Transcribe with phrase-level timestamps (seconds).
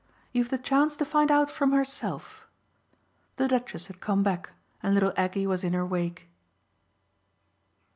[0.31, 2.47] "You've the chance to find out from herself!"
[3.35, 4.49] The Duchess had come back
[4.81, 6.27] and little Aggie was in her wake.